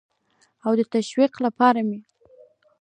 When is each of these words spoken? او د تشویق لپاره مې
او 0.65 0.71
د 0.79 0.81
تشویق 0.93 1.33
لپاره 1.45 1.79
مې 1.87 1.99